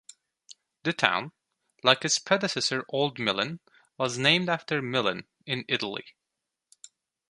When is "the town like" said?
0.81-2.03